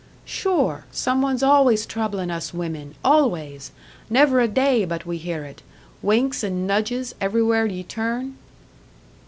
[0.25, 0.85] "Sure!
[0.91, 2.95] Some one's always troublin' us women!
[3.03, 3.71] Always!
[4.09, 5.61] Never a day but we hear it.
[6.01, 8.35] Winks and nudges everywhere ye turn."